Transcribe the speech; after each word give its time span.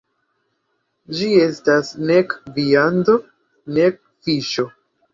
Ĝi 1.17 1.27
estas 1.43 1.93
nek 2.13 2.35
viando 2.57 3.19
nek 3.81 4.05
fiŝo. 4.27 4.71